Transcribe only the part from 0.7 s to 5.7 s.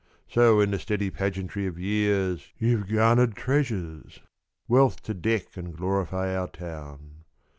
the steady pageantry of years You 've garnered treasures Wealth to deck